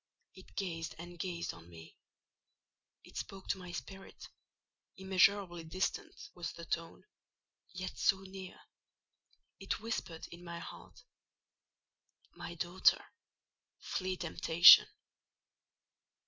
It 0.33 0.55
gazed 0.55 0.95
and 0.97 1.19
gazed 1.19 1.53
on 1.53 1.69
me. 1.69 1.95
It 3.03 3.17
spoke 3.17 3.47
to 3.49 3.59
my 3.59 3.71
spirit: 3.71 4.29
immeasurably 4.97 5.63
distant 5.63 6.27
was 6.33 6.53
the 6.53 6.65
tone, 6.65 7.03
yet 7.73 7.99
so 7.99 8.17
near, 8.21 8.59
it 9.59 9.79
whispered 9.79 10.25
in 10.31 10.43
my 10.43 10.57
heart— 10.57 11.03
"My 12.35 12.55
daughter, 12.55 13.05
flee 13.79 14.17
temptation." 14.17 14.87